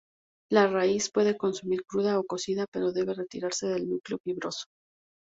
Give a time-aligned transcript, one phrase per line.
[0.51, 4.65] La raíz se puede consumir cruda o cocinada pero debe retirarse el núcleo fibroso.